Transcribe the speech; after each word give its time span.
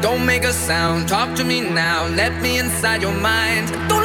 Don't 0.00 0.24
make 0.26 0.44
a 0.44 0.52
sound, 0.52 1.08
talk 1.08 1.34
to 1.36 1.44
me 1.44 1.60
now, 1.60 2.06
let 2.08 2.42
me 2.42 2.58
inside 2.58 3.02
your 3.02 3.14
mind. 3.14 3.68
Don't 3.88 3.97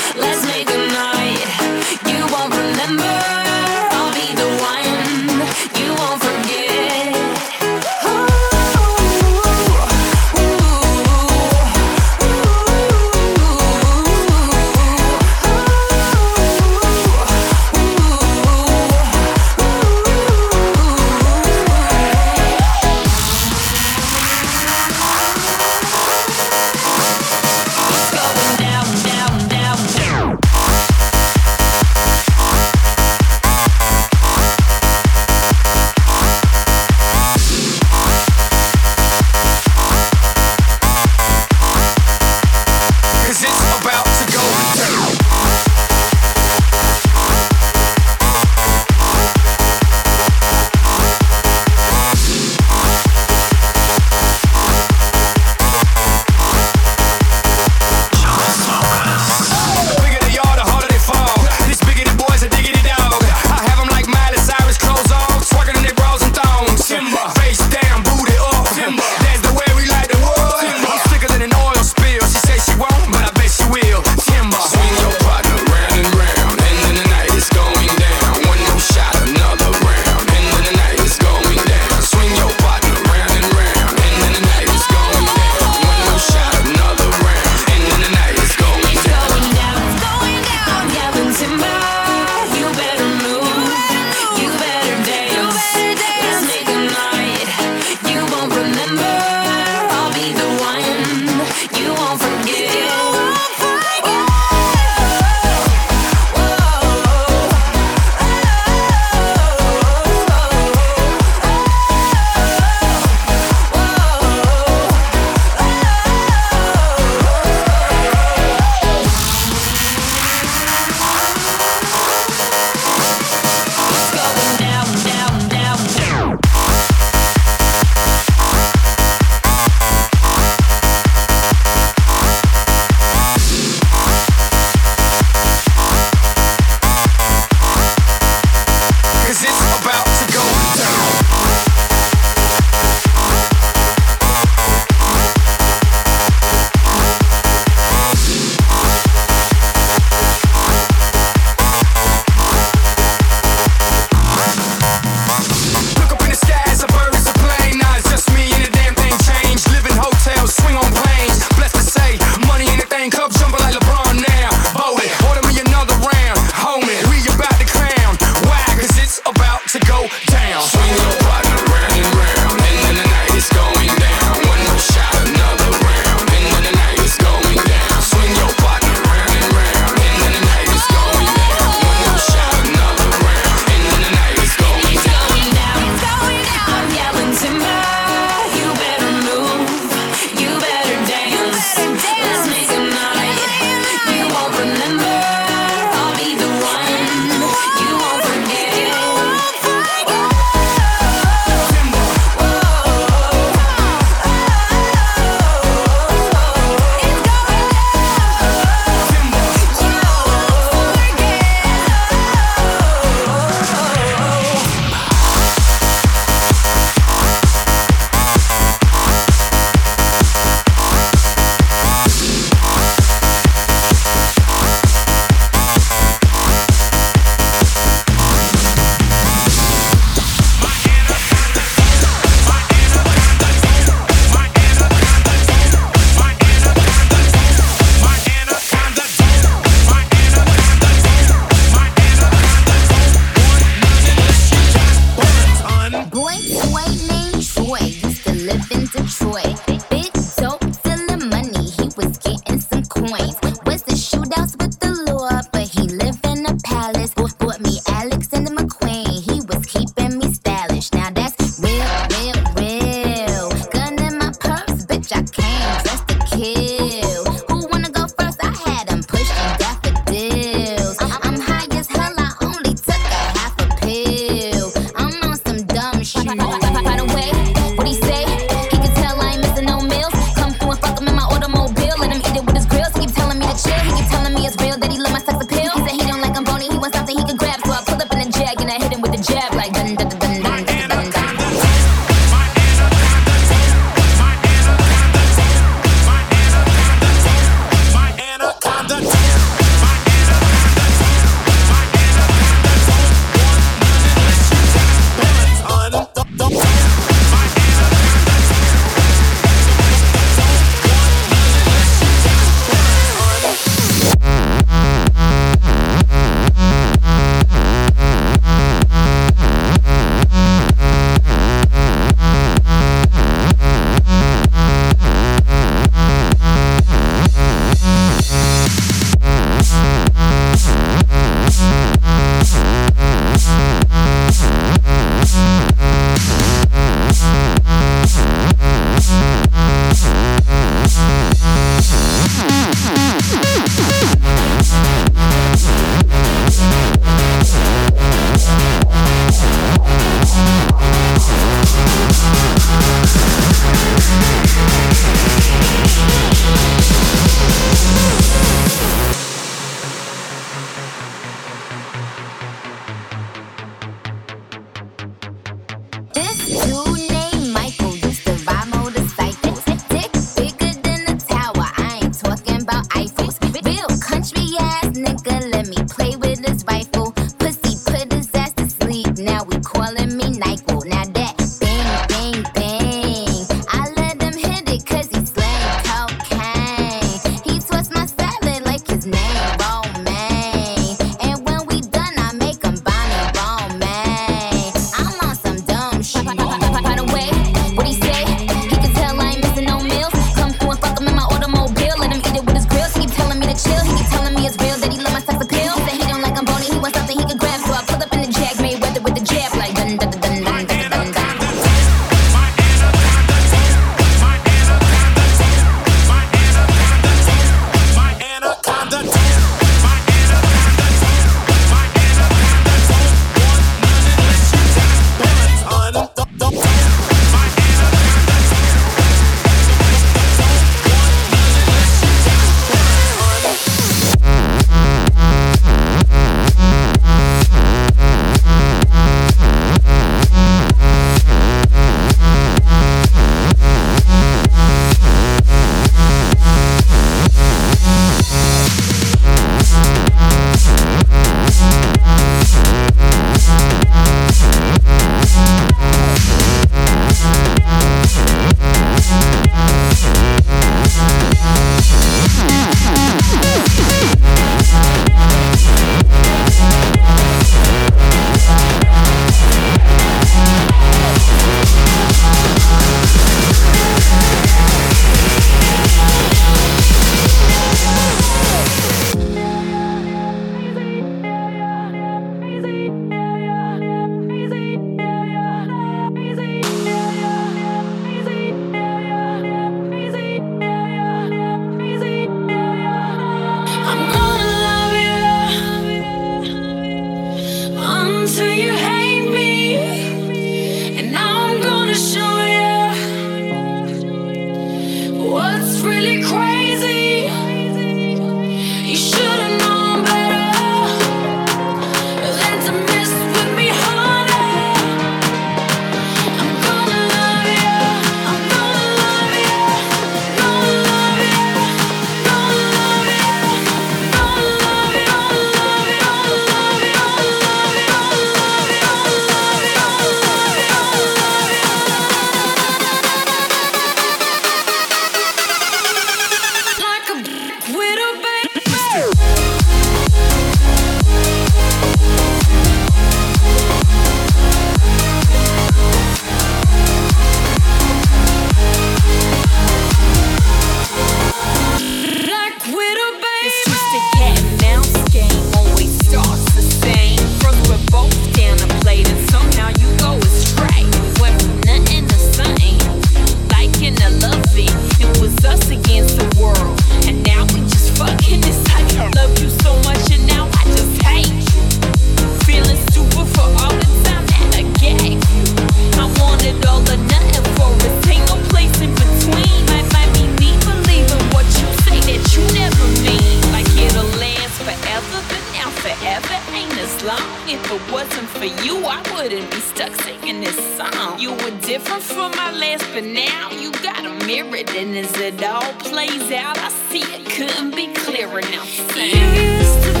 this 586.91 587.03
long. 587.03 587.19
If 587.47 587.71
it 587.71 587.91
wasn't 587.91 588.27
for 588.29 588.45
you, 588.63 588.85
I 588.85 589.01
wouldn't 589.13 589.49
be 589.51 589.59
stuck 589.59 589.93
singing 590.01 590.41
this 590.41 590.77
song. 590.77 591.19
You 591.19 591.31
were 591.31 591.51
different 591.61 592.03
from 592.03 592.31
my 592.35 592.51
last, 592.51 592.85
but 592.93 593.03
now 593.03 593.51
you 593.51 593.71
got 593.83 594.05
a 594.05 594.25
mirror. 594.25 594.63
And 594.69 594.97
as 594.97 595.17
it 595.17 595.43
all 595.43 595.73
plays 595.73 596.31
out, 596.31 596.57
I 596.57 596.69
see 596.89 597.01
it 597.01 597.25
couldn't 597.25 597.75
be 597.75 597.87
clearer 597.93 598.41
now. 598.41 598.63
Used 598.95 599.83
to 599.83 600.00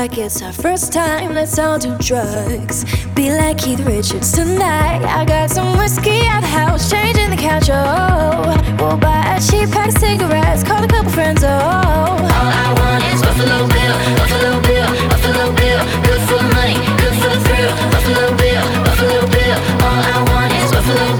like 0.00 0.16
it's 0.16 0.40
our 0.40 0.52
first 0.52 0.94
time. 0.94 1.34
Let's 1.34 1.58
all 1.58 1.78
do 1.78 1.94
drugs. 1.98 2.86
Be 3.14 3.30
like 3.30 3.58
Keith 3.58 3.80
Richards 3.80 4.32
tonight. 4.32 5.04
I 5.04 5.26
got 5.26 5.50
some 5.50 5.76
whiskey 5.76 6.22
at 6.24 6.40
the 6.40 6.46
house, 6.46 6.90
changing 6.90 7.28
the 7.28 7.36
couch. 7.36 7.68
Oh, 7.68 8.56
we'll 8.80 8.96
buy 8.96 9.36
a 9.36 9.38
cheap 9.38 9.68
pack 9.68 9.88
of 9.88 9.98
cigarettes, 10.00 10.64
call 10.64 10.82
a 10.82 10.88
couple 10.88 11.12
friends. 11.12 11.44
Oh, 11.44 11.48
all 11.48 12.48
I 12.64 12.68
want 12.80 13.04
is 13.12 13.20
Buffalo 13.20 13.68
Bill, 13.68 13.96
Buffalo 14.16 14.52
Bill, 14.68 14.88
Buffalo 15.12 15.46
Bill. 15.60 15.80
Good 16.08 16.22
for 16.28 16.40
money, 16.56 16.80
good 16.96 17.16
for 17.20 17.28
the 17.36 17.40
thrill. 17.44 17.72
Buffalo 17.92 18.26
Bill, 18.40 18.64
Buffalo 18.88 19.20
Bill. 19.28 19.58
All 19.84 20.00
I 20.00 20.18
want 20.32 20.50
is 20.64 20.72
Buffalo 20.72 21.08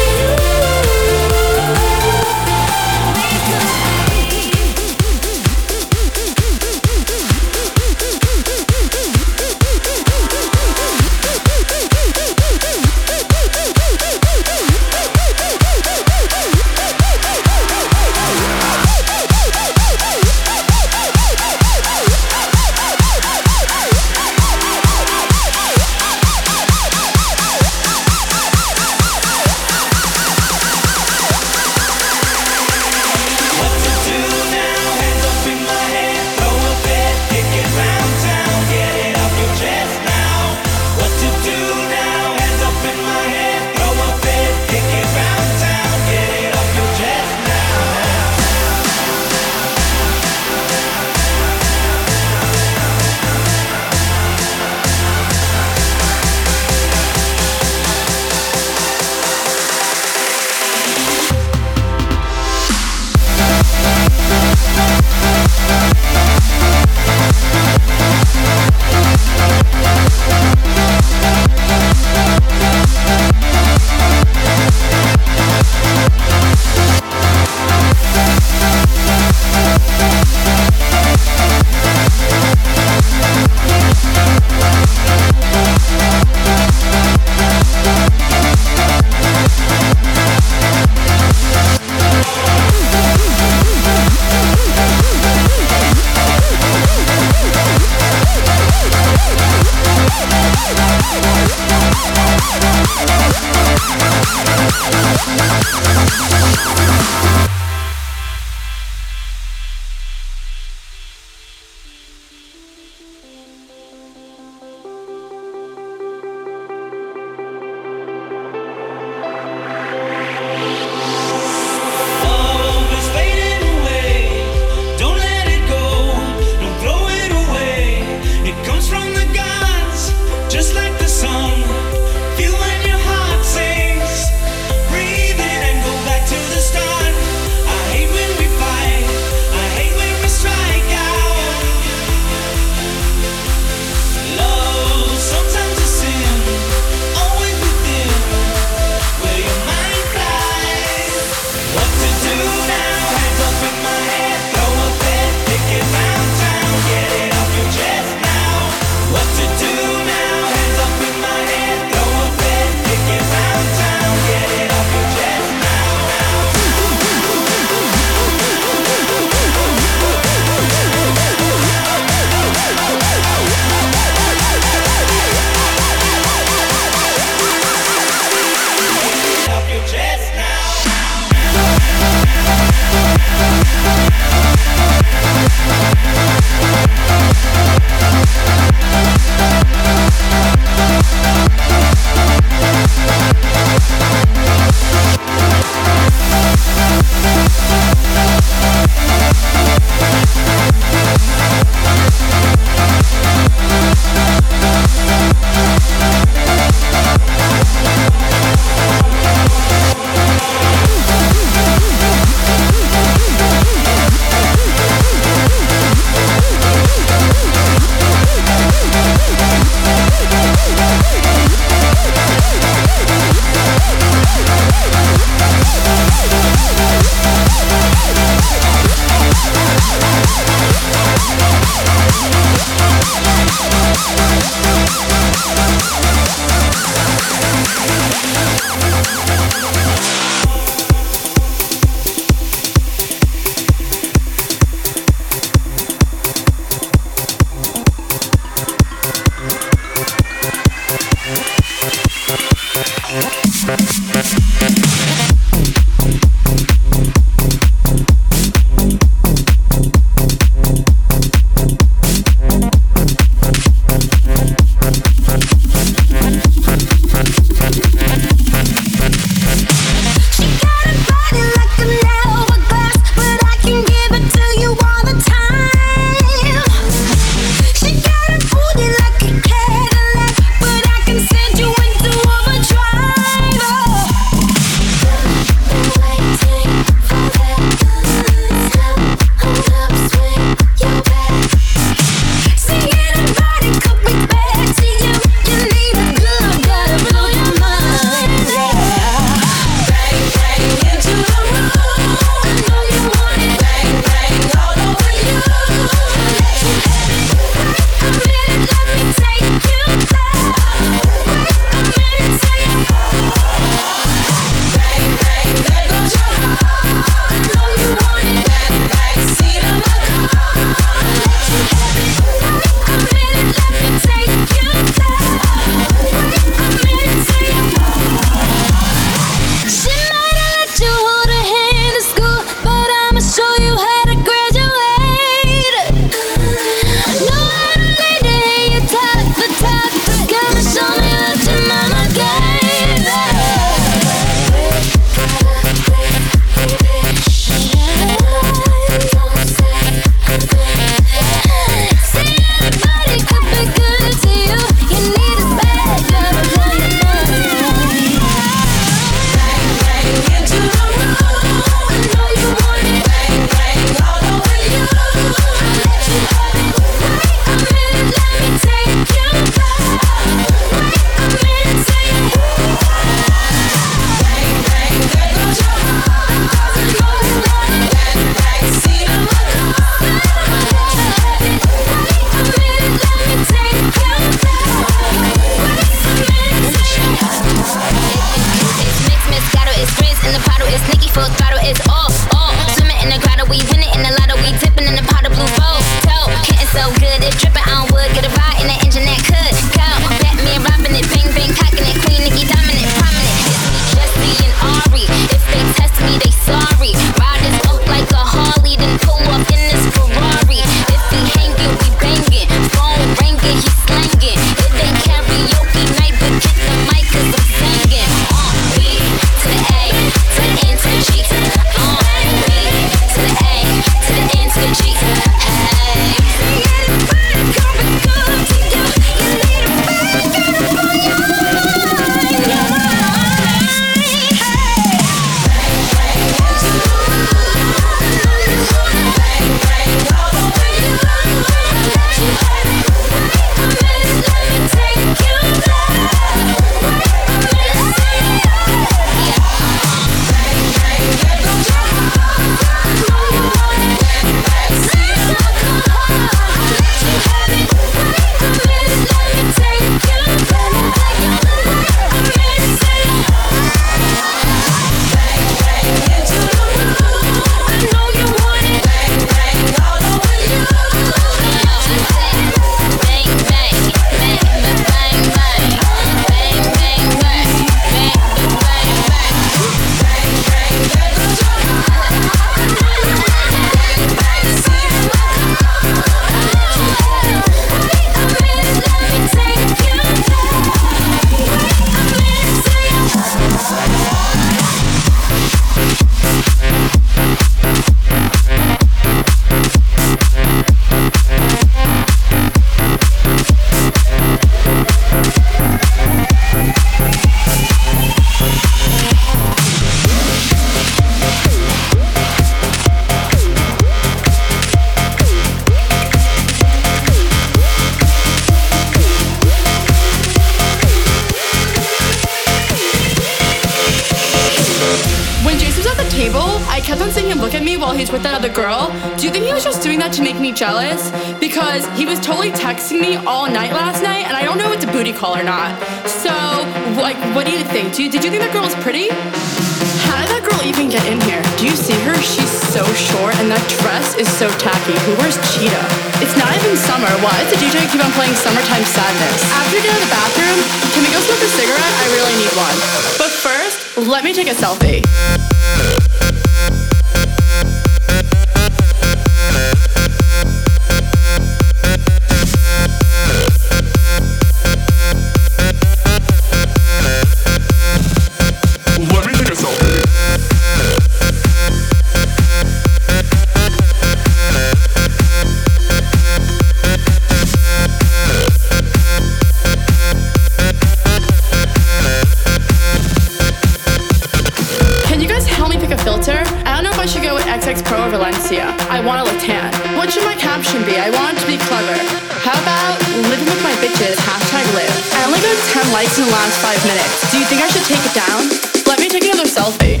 I 587.04 587.06
should 587.06 587.22
go 587.22 587.34
with 587.34 587.44
XX 587.44 587.84
Pro 587.84 588.00
or 588.00 588.08
Valencia. 588.08 588.64
I 588.88 589.04
want 589.04 589.20
a 589.20 589.24
look 589.28 589.36
tan. 589.36 589.68
What 589.92 590.08
should 590.08 590.24
my 590.24 590.32
caption 590.40 590.80
be? 590.88 590.96
I 590.96 591.12
want 591.12 591.36
it 591.36 591.40
to 591.44 591.46
be 591.46 591.60
clever. 591.60 592.00
How 592.40 592.56
about 592.56 592.96
living 593.28 593.44
with 593.44 593.60
my 593.60 593.76
bitches, 593.76 594.16
hashtag 594.24 594.64
live. 594.72 594.88
I 595.12 595.28
only 595.28 595.36
got 595.44 595.52
10 595.84 595.92
likes 595.92 596.16
in 596.16 596.24
the 596.24 596.32
last 596.32 596.56
5 596.64 596.72
minutes. 596.88 597.28
Do 597.28 597.36
you 597.36 597.44
think 597.44 597.60
I 597.60 597.68
should 597.68 597.84
take 597.84 598.00
it 598.00 598.16
down? 598.16 598.48
Let 598.88 599.00
me 599.00 599.12
take 599.12 599.28
another. 599.28 599.44
Selfie, 599.44 600.00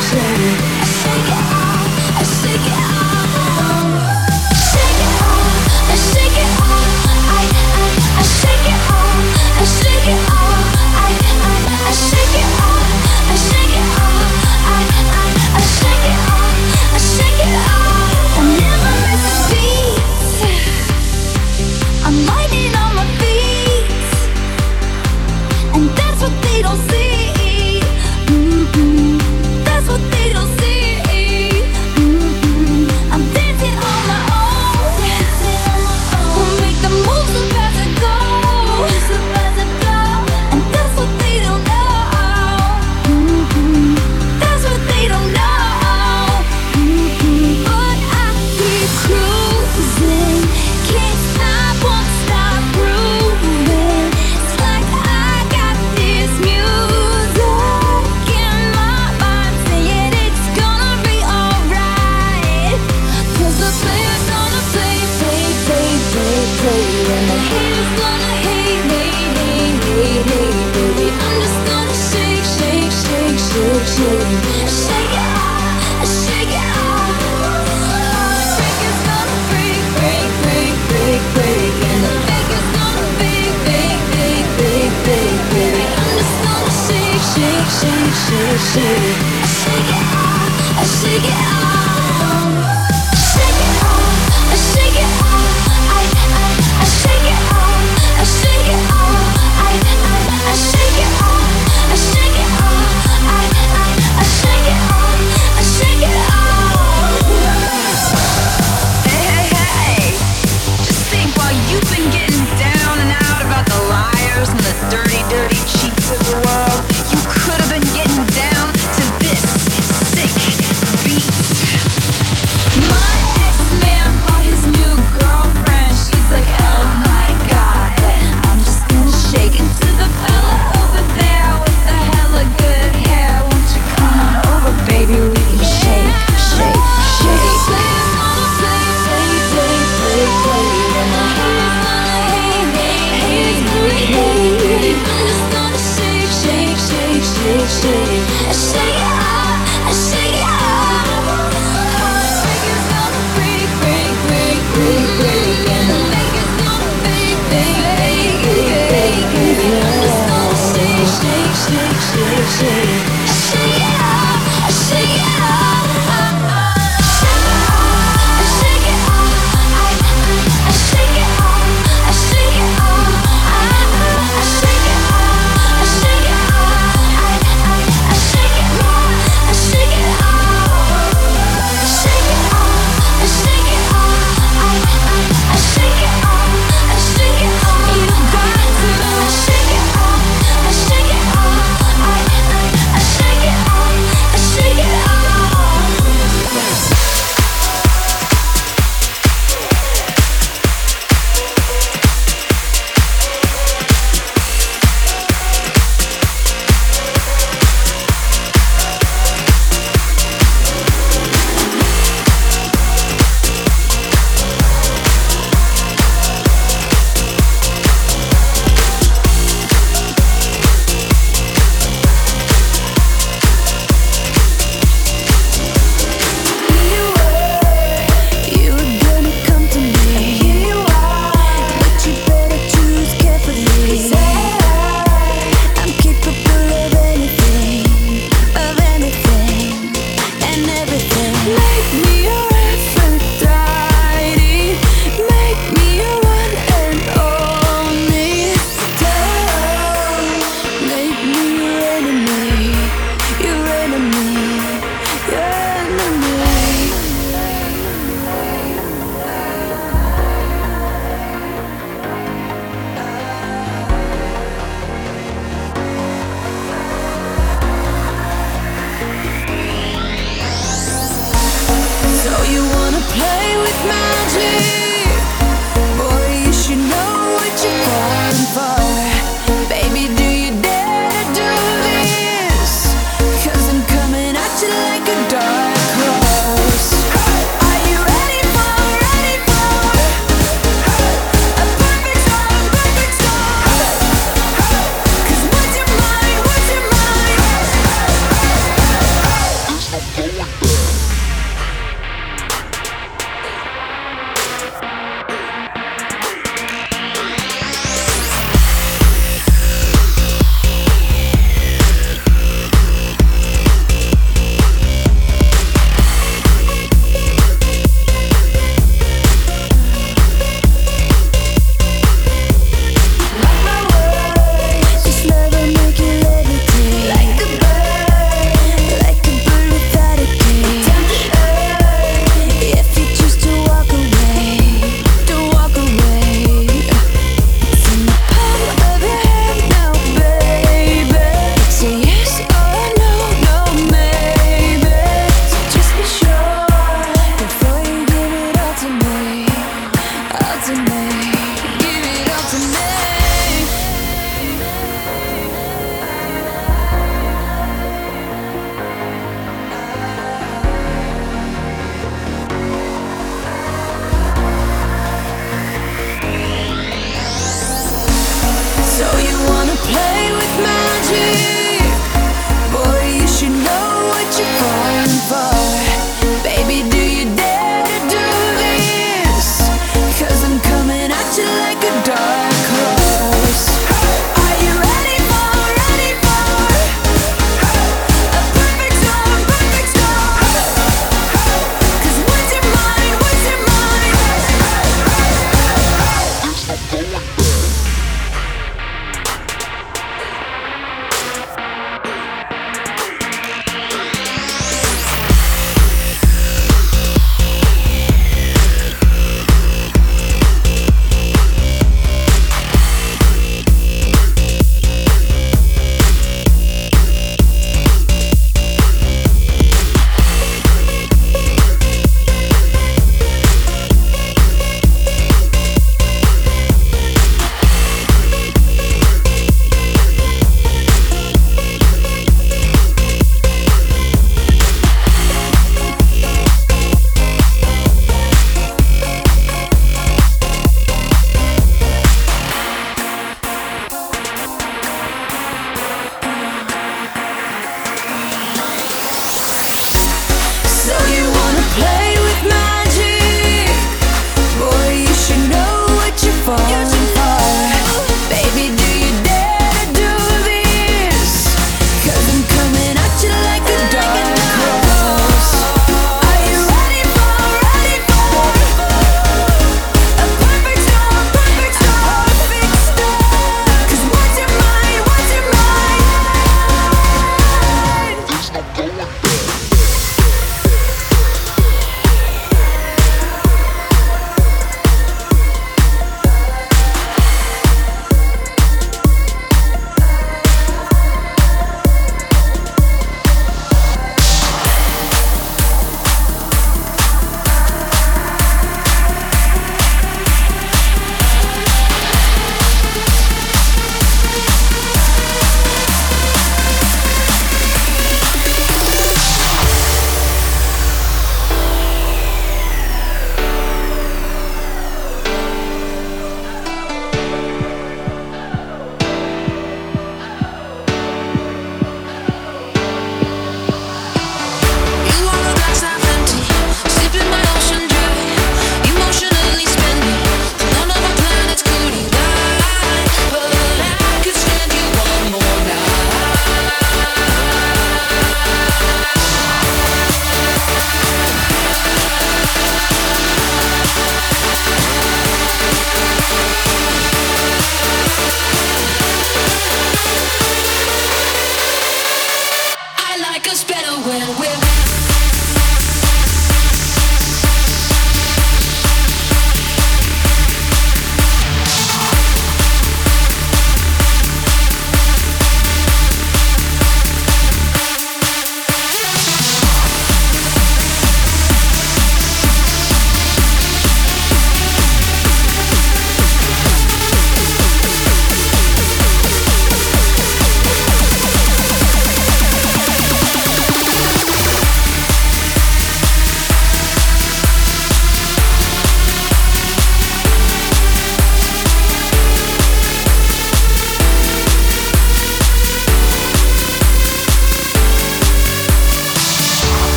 I 0.00 2.97